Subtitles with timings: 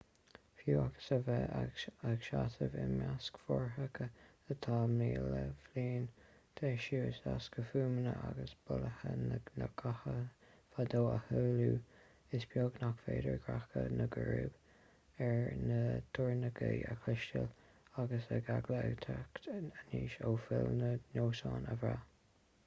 [0.59, 4.05] fiú agus a bheith ag seasamh i measc fothracha
[4.55, 6.05] atá míle bliain
[6.61, 9.11] d'aois is éasca fuaimeanna agus bolaithe
[9.63, 10.23] na gcathanna
[10.77, 11.67] fadó a shamhlú
[12.39, 15.77] is beag nach féidir greadadh na gcrúb ar na
[16.19, 17.53] doirneoga a chloisteáil
[18.05, 22.09] agus an eagla ag teacht aníos ó phoill na ndoinsiún a bhraith